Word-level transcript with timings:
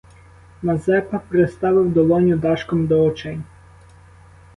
Мазепа 0.63 1.19
приставив 1.29 1.93
долоню 1.93 2.37
дашком 2.43 2.87
до 2.87 2.95
очей. 3.07 3.37